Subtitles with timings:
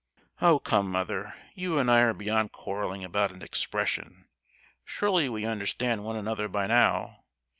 [0.41, 1.35] "Oh, come mother!
[1.53, 4.25] you and I are beyond quarrelling about an expression!
[4.83, 7.25] Surely we understand one another by now?